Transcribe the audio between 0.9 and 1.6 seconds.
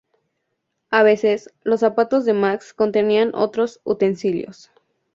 veces,